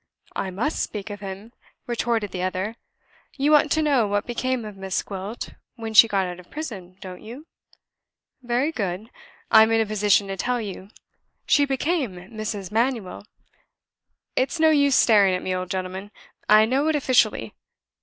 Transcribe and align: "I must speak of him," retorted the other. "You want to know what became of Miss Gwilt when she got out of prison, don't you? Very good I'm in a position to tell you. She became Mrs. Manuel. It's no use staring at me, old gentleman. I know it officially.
"I 0.35 0.49
must 0.49 0.79
speak 0.81 1.11
of 1.11 1.19
him," 1.19 1.53
retorted 1.85 2.31
the 2.31 2.41
other. 2.41 2.75
"You 3.37 3.51
want 3.51 3.71
to 3.73 3.83
know 3.83 4.07
what 4.07 4.25
became 4.25 4.65
of 4.65 4.75
Miss 4.75 5.03
Gwilt 5.03 5.49
when 5.75 5.93
she 5.93 6.07
got 6.07 6.25
out 6.25 6.39
of 6.39 6.49
prison, 6.49 6.97
don't 7.01 7.21
you? 7.21 7.45
Very 8.41 8.71
good 8.71 9.11
I'm 9.51 9.71
in 9.71 9.79
a 9.79 9.85
position 9.85 10.27
to 10.29 10.37
tell 10.37 10.59
you. 10.59 10.89
She 11.45 11.65
became 11.65 12.13
Mrs. 12.15 12.71
Manuel. 12.71 13.27
It's 14.35 14.59
no 14.59 14.71
use 14.71 14.95
staring 14.95 15.35
at 15.35 15.43
me, 15.43 15.53
old 15.53 15.69
gentleman. 15.69 16.09
I 16.49 16.65
know 16.65 16.87
it 16.87 16.95
officially. 16.95 17.53